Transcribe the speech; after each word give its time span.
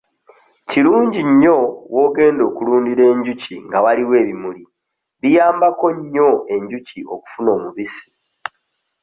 Kirungi 0.69 1.21
nnyo 1.29 1.57
w'ogenda 1.93 2.43
okulundira 2.49 3.03
enjuki 3.13 3.55
nga 3.67 3.77
waliwo 3.85 4.13
ebimuli 4.23 4.63
biyamabako 5.21 5.87
nnyo 5.97 6.29
enjuki 6.53 6.99
okufuna 7.13 7.49
omubisi. 7.57 8.07